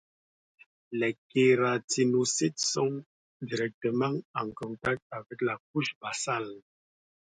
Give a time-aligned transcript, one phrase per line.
[0.91, 3.03] Les kératinocytes sont
[3.43, 6.51] directement en contact avec la couche basale.